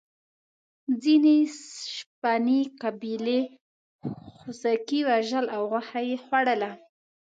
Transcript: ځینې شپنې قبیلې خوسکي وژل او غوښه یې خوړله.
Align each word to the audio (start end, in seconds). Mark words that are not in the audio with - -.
ځینې 1.03 1.35
شپنې 1.93 2.59
قبیلې 2.81 3.39
خوسکي 4.37 4.99
وژل 5.09 5.45
او 5.55 5.61
غوښه 5.71 5.99
یې 6.09 6.17
خوړله. 6.25 6.71